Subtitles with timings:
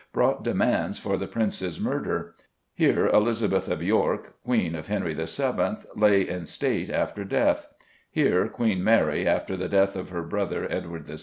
[0.13, 2.33] brought demands for the Princes' murder;
[2.73, 7.67] here Elizabeth of York, Queen of Henry VII., lay in state after death;
[8.09, 11.17] here Queen Mary, after the death of her brother, Edward VI.